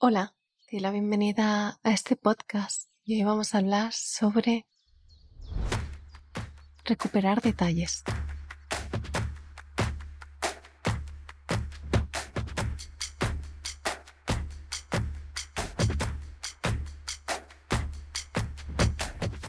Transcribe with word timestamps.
Hola, 0.00 0.36
y 0.70 0.78
la 0.78 0.92
bienvenida 0.92 1.80
a 1.82 1.90
este 1.90 2.14
podcast 2.14 2.88
y 3.02 3.16
hoy 3.16 3.24
vamos 3.24 3.52
a 3.52 3.58
hablar 3.58 3.92
sobre 3.92 4.64
recuperar 6.84 7.42
detalles. 7.42 8.04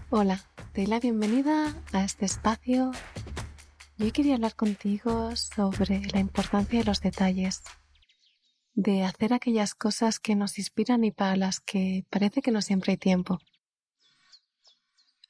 Hola, 0.10 0.42
te 0.74 0.82
doy 0.82 0.88
la 0.88 1.00
bienvenida 1.00 1.76
a 1.94 2.04
este 2.04 2.26
espacio 2.26 2.92
y 4.00 4.06
hoy 4.06 4.12
quería 4.12 4.34
hablar 4.34 4.56
contigo 4.56 5.36
sobre 5.36 6.02
la 6.12 6.20
importancia 6.20 6.80
de 6.80 6.86
los 6.86 7.02
detalles 7.02 7.62
de 8.74 9.04
hacer 9.04 9.34
aquellas 9.34 9.76
cosas 9.76 10.20
que 10.20 10.36
nos 10.36 10.58
inspiran 10.58 11.04
y 11.04 11.12
para 11.12 11.36
las 11.36 11.60
que 11.60 12.06
parece 12.10 12.42
que 12.42 12.52
no 12.52 12.62
siempre 12.62 12.94
hay 12.94 12.98
tiempo. 12.98 13.40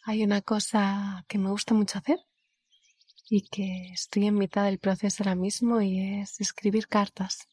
Hay 0.03 0.23
una 0.23 0.41
cosa 0.41 1.25
que 1.27 1.37
me 1.37 1.49
gusta 1.49 1.73
mucho 1.73 1.99
hacer 1.99 2.19
y 3.29 3.47
que 3.47 3.91
estoy 3.93 4.27
en 4.27 4.35
mitad 4.35 4.65
del 4.65 4.79
proceso 4.79 5.23
ahora 5.23 5.35
mismo 5.35 5.81
y 5.81 6.21
es 6.21 6.39
escribir 6.41 6.87
cartas. 6.87 7.47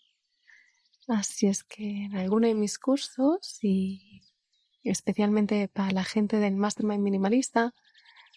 Así 1.09 1.47
es 1.47 1.63
que 1.65 2.05
en 2.05 2.17
alguno 2.17 2.49
de 2.49 2.55
mis 2.55 2.79
cursos 2.79 3.59
y 3.63 4.23
especialmente 4.83 5.69
para 5.69 5.93
la 5.93 6.05
gente 6.05 6.39
del 6.39 6.57
Mastermind 6.57 7.03
Minimalista, 7.03 7.75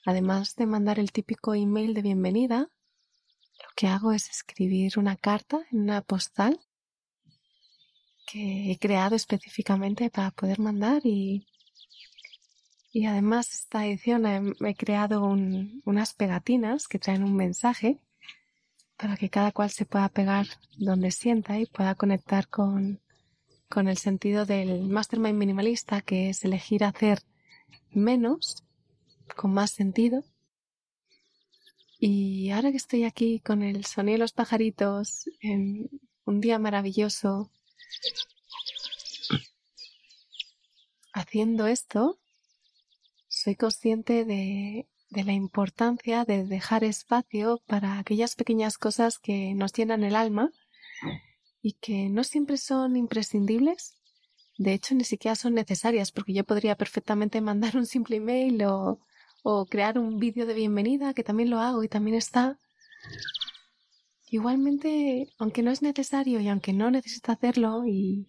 además 0.05 0.55
de 0.55 0.66
mandar 0.66 0.99
el 0.99 1.12
típico 1.12 1.55
email 1.55 1.93
de 1.93 2.02
bienvenida, 2.02 2.70
lo 3.59 3.70
que 3.76 3.88
hago 3.88 4.12
es 4.12 4.29
escribir 4.29 4.99
una 4.99 5.16
carta 5.16 5.66
en 5.71 5.81
una 5.81 6.02
postal 6.02 6.59
que 8.31 8.71
he 8.71 8.77
creado 8.77 9.15
específicamente 9.15 10.09
para 10.11 10.31
poder 10.31 10.59
mandar 10.59 11.01
y, 11.03 11.48
y 12.91 13.05
además 13.05 13.54
esta 13.54 13.85
edición 13.87 14.26
he, 14.26 14.76
creado 14.76 15.23
unas 15.23 16.13
pegatinas 16.13 16.87
que 16.87 16.99
traen 16.99 17.23
un 17.23 17.35
mensaje 17.35 17.99
para 18.98 19.17
que 19.17 19.29
cada 19.29 19.51
cual 19.51 19.71
se 19.71 19.85
pueda 19.85 20.09
pegar 20.09 20.45
donde 20.77 21.09
sienta 21.09 21.57
y 21.59 21.65
pueda 21.65 21.95
conectar 21.95 22.48
con, 22.48 23.01
con 23.67 23.87
el 23.87 23.98
sentido 23.98 24.45
del 24.45 24.89
mastermind 24.89 25.37
minimalista, 25.37 26.01
que 26.01 26.29
es 26.29 26.43
elegir 26.43 26.84
hacer 26.84 27.23
menos 27.91 28.63
con 29.35 29.54
más 29.54 29.71
sentido. 29.71 30.23
Y 31.99 32.51
ahora 32.51 32.71
que 32.71 32.77
estoy 32.77 33.05
aquí 33.05 33.39
con 33.39 33.63
el 33.63 33.85
sonido 33.85 34.15
de 34.15 34.20
los 34.20 34.34
pajaritos 34.34 35.29
en 35.41 35.89
un 36.26 36.41
día 36.41 36.59
maravilloso 36.59 37.51
Haciendo 41.13 41.68
esto, 41.68 42.20
soy 43.27 43.55
consciente 43.55 44.26
de, 44.26 44.87
la 45.12 45.34
importancia 45.34 46.23
de 46.23 46.45
dejar 46.45 46.84
espacio 46.84 47.62
para 47.65 47.99
aquellas 47.99 48.35
pequeñas 48.35 48.77
cosas 48.77 49.17
que 49.17 49.54
nos 49.55 49.73
llenan 49.73 50.04
el 50.04 50.15
alma 50.15 50.51
y 51.62 51.73
que 51.73 52.10
no 52.10 52.23
siempre 52.23 52.57
son 52.57 52.95
imprescindibles. 52.95 53.95
De 54.57 54.73
hecho, 54.73 54.93
ni 54.93 55.04
siquiera 55.04 55.35
son 55.35 55.55
necesarias 55.55 56.12
porque 56.12 56.34
yo 56.34 56.43
podría 56.43 56.76
perfectamente 56.76 57.41
mandar 57.49 57.76
un 57.76 57.85
simple 57.85 58.17
email 58.17 58.63
o, 58.65 58.99
o 59.43 59.65
crear 59.65 59.98
un 59.98 60.20
vídeo 60.20 60.45
de 60.45 60.54
bienvenida, 60.54 61.13
que 61.13 61.23
también 61.23 61.49
lo 61.49 61.60
hago 61.60 61.84
y 61.84 61.90
también 61.90 62.17
está. 62.17 62.60
Igualmente, 64.31 65.28
aunque 65.40 65.63
no 65.63 65.72
es 65.72 65.81
necesario 65.81 66.40
y 66.40 66.47
aunque 66.47 66.72
no 66.72 66.91
necesita 66.91 67.34
hacerlo 67.34 67.84
y, 67.88 68.28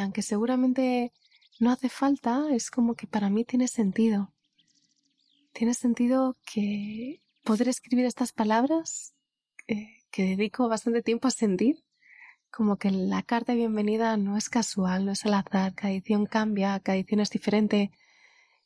aunque 0.00 0.22
seguramente 0.22 1.12
no 1.60 1.70
hace 1.70 1.90
falta, 1.90 2.46
es 2.50 2.70
como 2.70 2.94
que 2.94 3.06
para 3.06 3.28
mí 3.28 3.44
tiene 3.44 3.68
sentido. 3.68 4.32
Tiene 5.52 5.74
sentido 5.74 6.36
que 6.50 7.20
poder 7.42 7.68
escribir 7.68 8.06
estas 8.06 8.32
palabras 8.32 9.14
eh, 9.66 10.04
que 10.10 10.36
dedico 10.36 10.68
bastante 10.68 11.02
tiempo 11.02 11.28
a 11.28 11.30
sentir, 11.30 11.84
como 12.50 12.78
que 12.78 12.90
la 12.90 13.22
carta 13.22 13.52
de 13.52 13.58
bienvenida 13.58 14.16
no 14.16 14.38
es 14.38 14.48
casual, 14.48 15.04
no 15.04 15.12
es 15.12 15.26
al 15.26 15.34
azar, 15.34 15.74
cada 15.74 15.92
edición 15.92 16.24
cambia, 16.24 16.80
cada 16.80 16.96
edición 16.96 17.20
es 17.20 17.30
diferente 17.30 17.90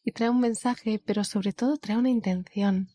y 0.05 0.13
trae 0.13 0.31
un 0.31 0.41
mensaje, 0.41 1.01
pero 1.05 1.25
sobre 1.25 1.53
todo 1.53 1.77
trae 1.77 1.97
una 1.97 2.11
intención. 2.11 2.89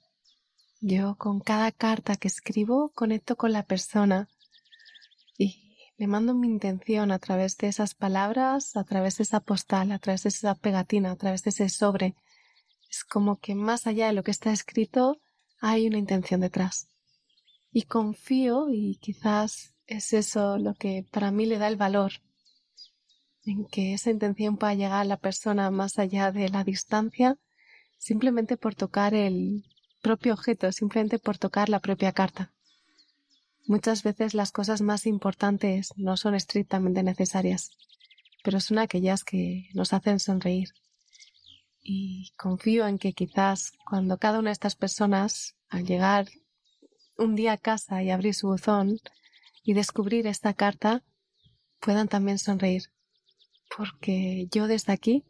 Yo 0.79 1.15
con 1.15 1.39
cada 1.39 1.71
carta 1.71 2.17
que 2.17 2.27
escribo 2.27 2.89
conecto 2.89 3.35
con 3.35 3.51
la 3.51 3.63
persona 3.63 4.29
y 5.35 5.75
le 5.97 6.05
mando 6.05 6.35
mi 6.35 6.47
intención 6.47 7.11
a 7.11 7.17
través 7.17 7.57
de 7.57 7.67
esas 7.67 7.95
palabras, 7.95 8.77
a 8.77 8.83
través 8.83 9.17
de 9.17 9.23
esa 9.23 9.39
postal, 9.39 9.91
a 9.91 9.97
través 9.97 10.23
de 10.23 10.29
esa 10.29 10.53
pegatina, 10.53 11.11
a 11.11 11.15
través 11.15 11.41
de 11.43 11.49
ese 11.49 11.69
sobre. 11.69 12.15
Es 12.91 13.03
como 13.03 13.39
que 13.39 13.55
más 13.55 13.87
allá 13.87 14.07
de 14.07 14.13
lo 14.13 14.21
que 14.21 14.29
está 14.29 14.51
escrito 14.51 15.19
hay 15.59 15.87
una 15.87 15.97
intención 15.97 16.41
detrás. 16.41 16.87
Y 17.71 17.83
confío, 17.83 18.69
y 18.69 18.97
quizás 19.01 19.73
es 19.87 20.13
eso 20.13 20.59
lo 20.59 20.75
que 20.75 21.05
para 21.11 21.31
mí 21.31 21.47
le 21.47 21.57
da 21.57 21.69
el 21.69 21.75
valor, 21.75 22.11
en 23.45 23.65
que 23.65 23.95
esa 23.95 24.11
intención 24.11 24.57
pueda 24.57 24.75
llegar 24.75 25.01
a 25.01 25.05
la 25.05 25.17
persona 25.17 25.71
más 25.71 25.97
allá 25.97 26.31
de 26.31 26.49
la 26.49 26.63
distancia, 26.63 27.35
simplemente 27.97 28.57
por 28.57 28.75
tocar 28.75 29.15
el, 29.15 29.63
propio 30.07 30.33
objeto 30.35 30.71
simplemente 30.71 31.19
por 31.19 31.37
tocar 31.37 31.67
la 31.67 31.81
propia 31.81 32.13
carta. 32.13 32.53
Muchas 33.65 34.03
veces 34.03 34.33
las 34.33 34.53
cosas 34.53 34.79
más 34.79 35.05
importantes 35.05 35.93
no 35.97 36.15
son 36.15 36.33
estrictamente 36.33 37.03
necesarias, 37.03 37.71
pero 38.41 38.61
son 38.61 38.79
aquellas 38.79 39.25
que 39.25 39.67
nos 39.73 39.91
hacen 39.91 40.21
sonreír. 40.21 40.69
Y 41.81 42.31
confío 42.37 42.87
en 42.87 42.99
que 42.99 43.11
quizás 43.11 43.73
cuando 43.89 44.17
cada 44.17 44.39
una 44.39 44.51
de 44.51 44.53
estas 44.53 44.77
personas, 44.77 45.57
al 45.67 45.85
llegar 45.85 46.29
un 47.17 47.35
día 47.35 47.51
a 47.51 47.57
casa 47.57 48.01
y 48.01 48.09
abrir 48.09 48.33
su 48.33 48.47
buzón 48.47 49.01
y 49.61 49.73
descubrir 49.73 50.25
esta 50.25 50.53
carta, 50.53 51.03
puedan 51.81 52.07
también 52.07 52.39
sonreír. 52.39 52.83
Porque 53.75 54.47
yo 54.53 54.67
desde 54.67 54.93
aquí 54.93 55.25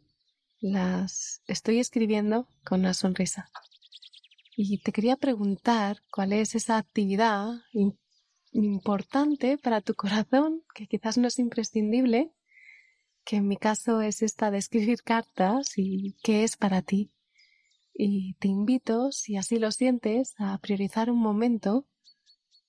las 0.60 1.42
estoy 1.48 1.80
escribiendo 1.80 2.48
con 2.64 2.82
una 2.82 2.94
sonrisa. 2.94 3.50
Y 4.60 4.80
te 4.80 4.92
quería 4.92 5.18
preguntar 5.18 6.02
cuál 6.10 6.34
es 6.34 6.56
esa 6.56 6.78
actividad 6.78 7.48
importante 8.52 9.60
para 9.60 9.82
tu 9.82 9.94
corazón, 9.94 10.64
que 10.74 10.88
quizás 10.88 11.20
no 11.20 11.28
es 11.28 11.38
imprescindible, 11.38 12.34
que 13.24 13.36
en 13.36 13.48
mi 13.48 13.58
caso 13.58 14.02
es 14.02 14.24
esta 14.24 14.50
de 14.50 14.58
escribir 14.58 15.04
cartas 15.04 15.74
y 15.76 16.18
qué 16.24 16.44
es 16.44 16.58
para 16.58 16.82
ti. 16.82 17.12
Y 17.94 18.34
te 18.40 18.48
invito, 18.48 19.12
si 19.12 19.38
así 19.38 19.60
lo 19.60 19.72
sientes, 19.72 20.34
a 20.40 20.58
priorizar 20.58 21.12
un 21.12 21.20
momento 21.20 21.86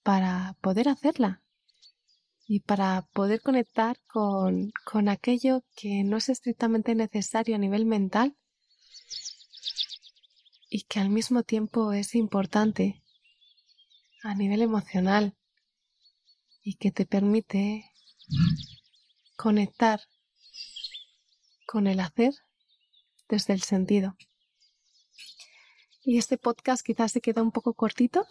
para 0.03 0.59
poder 0.60 0.91
hacerla 0.91 1.43
y 2.47 2.60
para 2.60 3.09
poder 3.15 3.41
conectar 3.41 3.97
con, 4.09 4.72
con 4.84 5.09
aquello 5.09 5.65
que 5.75 6.04
no 6.04 6.19
es 6.19 6.28
estrictamente 6.28 6.94
necesario 6.94 7.56
a 7.56 7.59
nivel 7.59 7.87
mental, 7.87 8.37
y 10.68 10.82
que 10.82 11.00
al 11.00 11.08
mismo 11.08 11.42
tiempo 11.42 11.92
es 11.92 12.14
importante 12.14 13.02
a 14.22 14.34
nivel 14.34 14.62
emocional 14.62 15.36
y 16.62 16.74
que 16.74 16.90
te 16.90 17.06
permite 17.06 17.90
conectar 19.36 20.00
con 21.66 21.86
el 21.86 22.00
hacer 22.00 22.34
desde 23.28 23.54
el 23.54 23.62
sentido. 23.62 24.16
Y 26.02 26.18
este 26.18 26.36
podcast 26.38 26.84
quizás 26.84 27.12
se 27.12 27.20
queda 27.20 27.42
un 27.42 27.52
poco 27.52 27.74
cortito 27.74 28.26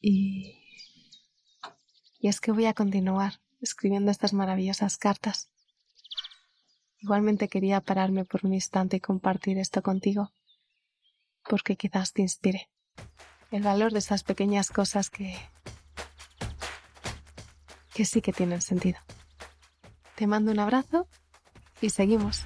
y, 0.00 0.64
y 2.20 2.28
es 2.28 2.40
que 2.40 2.52
voy 2.52 2.66
a 2.66 2.74
continuar 2.74 3.40
escribiendo 3.60 4.10
estas 4.10 4.32
maravillosas 4.32 4.96
cartas. 4.96 5.50
Igualmente 7.00 7.48
quería 7.48 7.80
pararme 7.80 8.24
por 8.24 8.44
un 8.44 8.54
instante 8.54 8.96
y 8.96 9.00
compartir 9.00 9.58
esto 9.58 9.82
contigo 9.82 10.32
porque 11.48 11.76
quizás 11.76 12.12
te 12.12 12.22
inspire. 12.22 12.68
El 13.50 13.62
valor 13.62 13.92
de 13.92 13.98
esas 13.98 14.22
pequeñas 14.22 14.70
cosas 14.70 15.10
que, 15.10 15.36
que 17.94 18.04
sí 18.04 18.20
que 18.20 18.32
tienen 18.32 18.60
sentido. 18.60 18.98
Te 20.14 20.26
mando 20.26 20.52
un 20.52 20.58
abrazo 20.58 21.08
y 21.80 21.90
seguimos. 21.90 22.44